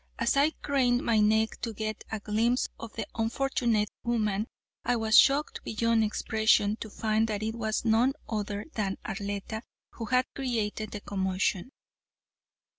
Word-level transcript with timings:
As 0.17 0.35
I 0.35 0.49
craned 0.49 1.03
my 1.03 1.19
neck 1.19 1.61
to 1.61 1.73
get 1.73 2.03
a 2.11 2.19
glimpse 2.19 2.69
of 2.79 2.91
the 2.93 3.05
unfortunate 3.13 3.91
woman, 4.03 4.47
I 4.83 4.95
was 4.95 5.15
shocked 5.15 5.63
beyond 5.63 6.03
expression 6.03 6.75
to 6.77 6.89
find 6.89 7.27
that 7.27 7.43
it 7.43 7.53
was 7.53 7.85
none 7.85 8.13
other 8.27 8.65
than 8.73 8.97
Arletta 9.05 9.61
who 9.91 10.05
had 10.05 10.25
created 10.33 10.89
the 10.89 11.01
commotion. 11.01 11.69